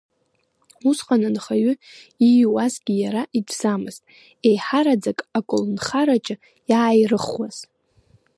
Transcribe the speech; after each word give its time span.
Усҟан 0.89 1.21
анхаҩы 1.27 1.73
ииуазгьы 2.27 2.93
иара 3.03 3.23
итәӡамызт, 3.37 4.01
еиҳараӡак 4.47 5.19
аколнхараҿы 5.37 6.35
иааирыхуаз. 6.69 7.57